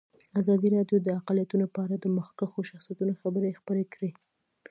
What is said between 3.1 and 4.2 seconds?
خبرې خپرې کړي.